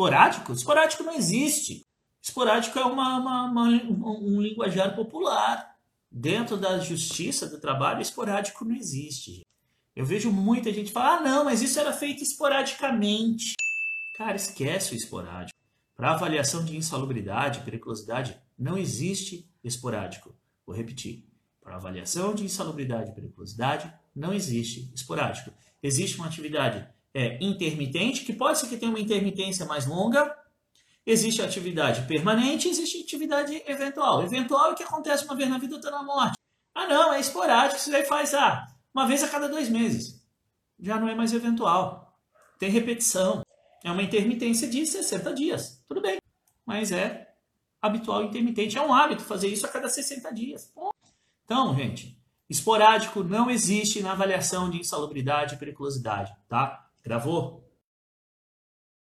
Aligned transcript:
Esporádico? 0.00 0.52
Esporádico 0.54 1.02
não 1.02 1.14
existe. 1.14 1.86
Esporádico 2.22 2.78
é 2.78 2.84
uma, 2.86 3.18
uma, 3.18 3.44
uma, 3.44 3.64
um, 4.18 4.40
linguajar 4.40 4.96
popular. 4.96 5.76
Dentro 6.10 6.56
da 6.56 6.78
justiça 6.78 7.46
do 7.46 7.60
trabalho, 7.60 8.00
esporádico 8.00 8.64
não 8.64 8.74
existe. 8.74 9.42
Eu 9.94 10.06
vejo 10.06 10.32
muita 10.32 10.72
gente 10.72 10.90
falar, 10.90 11.18
ah, 11.18 11.20
não, 11.20 11.44
mas 11.44 11.60
isso 11.60 11.78
era 11.78 11.92
feito 11.92 12.22
esporadicamente. 12.22 13.52
Cara, 14.16 14.36
esquece 14.36 14.94
o 14.94 14.96
esporádico. 14.96 15.58
Para 15.94 16.14
avaliação 16.14 16.64
de 16.64 16.78
insalubridade, 16.78 17.60
periculosidade, 17.60 18.40
não 18.58 18.78
existe 18.78 19.46
esporádico. 19.62 20.34
Vou 20.66 20.74
repetir. 20.74 21.28
Para 21.60 21.76
avaliação 21.76 22.34
de 22.34 22.42
insalubridade 22.42 23.10
e 23.10 23.14
periculosidade, 23.14 23.92
não 24.16 24.32
existe 24.32 24.90
esporádico. 24.94 25.52
Existe 25.82 26.16
uma 26.16 26.26
atividade 26.26 26.88
é, 27.14 27.38
intermitente, 27.40 28.24
que 28.24 28.32
pode 28.32 28.58
ser 28.58 28.68
que 28.68 28.76
tenha 28.76 28.90
uma 28.90 29.00
intermitência 29.00 29.66
mais 29.66 29.86
longa. 29.86 30.36
Existe 31.04 31.42
atividade 31.42 32.06
permanente, 32.06 32.68
existe 32.68 33.02
atividade 33.02 33.62
eventual. 33.66 34.22
Eventual 34.22 34.70
é 34.70 34.72
o 34.72 34.74
que 34.74 34.82
acontece 34.82 35.24
uma 35.24 35.34
vez 35.34 35.48
na 35.48 35.58
vida, 35.58 35.74
outra 35.74 35.90
na 35.90 36.02
morte. 36.02 36.38
Ah, 36.74 36.86
não, 36.86 37.12
é 37.12 37.20
esporádico, 37.20 37.80
isso 37.80 37.94
aí 37.94 38.04
faz 38.04 38.32
ah, 38.34 38.66
uma 38.94 39.06
vez 39.06 39.22
a 39.22 39.28
cada 39.28 39.48
dois 39.48 39.68
meses. 39.68 40.24
Já 40.78 40.98
não 40.98 41.08
é 41.08 41.14
mais 41.14 41.32
eventual. 41.32 42.18
Tem 42.58 42.70
repetição. 42.70 43.42
É 43.82 43.90
uma 43.90 44.02
intermitência 44.02 44.68
de 44.68 44.86
60 44.86 45.32
dias. 45.34 45.82
Tudo 45.88 46.00
bem. 46.00 46.18
Mas 46.64 46.92
é 46.92 47.34
habitual 47.80 48.22
intermitente. 48.22 48.76
É 48.76 48.82
um 48.82 48.92
hábito 48.92 49.22
fazer 49.22 49.48
isso 49.48 49.66
a 49.66 49.68
cada 49.68 49.88
60 49.88 50.32
dias. 50.32 50.72
Então, 51.44 51.74
gente, 51.74 52.18
esporádico 52.48 53.24
não 53.24 53.50
existe 53.50 54.02
na 54.02 54.12
avaliação 54.12 54.70
de 54.70 54.78
insalubridade 54.78 55.54
e 55.54 55.58
periculosidade, 55.58 56.32
tá? 56.48 56.89
Gravou? 57.04 57.69